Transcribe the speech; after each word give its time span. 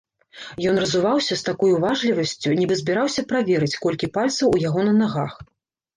Ён 0.69 0.79
разуваўся 0.83 1.37
з 1.41 1.45
такой 1.49 1.75
уважлівасцю, 1.77 2.55
нібы 2.61 2.77
збіраўся 2.81 3.21
праверыць, 3.35 3.73
колькі 3.87 4.13
пальцаў 4.17 4.47
у 4.57 4.63
яго 4.67 4.79
на 4.93 5.01
нагах. 5.05 5.33